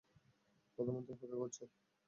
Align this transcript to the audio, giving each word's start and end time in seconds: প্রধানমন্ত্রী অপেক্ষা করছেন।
প্রধানমন্ত্রী 0.79 1.11
অপেক্ষা 1.13 1.37
করছেন। 1.37 1.67